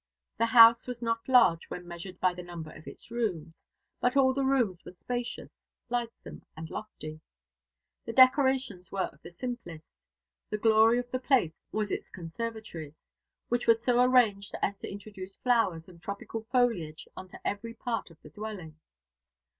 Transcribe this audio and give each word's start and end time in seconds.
The 0.39 0.47
house 0.47 0.87
was 0.87 1.03
not 1.03 1.29
large 1.29 1.69
when 1.69 1.87
measured 1.87 2.19
by 2.19 2.33
the 2.33 2.41
number 2.41 2.71
of 2.71 2.87
its 2.87 3.11
rooms; 3.11 3.67
but 3.99 4.17
all 4.17 4.33
the 4.33 4.43
rooms 4.43 4.83
were 4.83 4.93
spacious, 4.93 5.51
lightsome, 5.89 6.43
and 6.57 6.71
lofty. 6.71 7.21
The 8.05 8.13
decorations 8.13 8.91
were 8.91 9.01
of 9.13 9.21
the 9.21 9.29
simplest. 9.29 9.93
The 10.49 10.57
glory 10.57 10.97
of 10.97 11.11
the 11.11 11.19
place 11.19 11.53
was 11.71 11.91
its 11.91 12.09
conservatories, 12.09 13.03
which 13.49 13.67
were 13.67 13.75
so 13.75 14.01
arranged 14.03 14.55
as 14.59 14.75
to 14.79 14.91
introduce 14.91 15.35
flowers 15.37 15.87
and 15.87 16.01
tropical 16.01 16.47
foliage 16.51 17.07
into 17.15 17.39
every 17.45 17.75
part 17.75 18.09
of 18.09 18.19
the 18.23 18.31
dwelling. 18.31 18.79